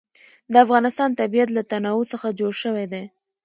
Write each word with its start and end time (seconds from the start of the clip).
د 0.51 0.53
افغانستان 0.65 1.09
طبیعت 1.21 1.49
له 1.53 1.61
تنوع 1.71 2.03
څخه 2.13 2.27
جوړ 2.39 2.53
شوی 2.63 2.85
دی. 2.93 3.03